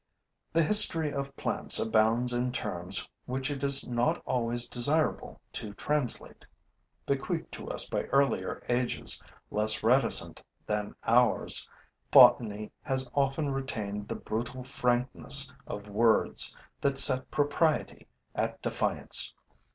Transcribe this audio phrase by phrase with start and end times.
[0.51, 6.43] The history of plants abounds in terms which it is not always desirable to translate.
[7.05, 11.69] Bequeathed to us by earlier ages less reticent than ours,
[12.09, 19.35] botany has often retained the brutal frankness of words that set propriety at defiance.